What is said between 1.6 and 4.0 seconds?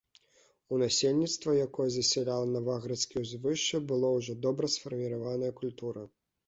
якое засяляла наваградскія ўзвышшы,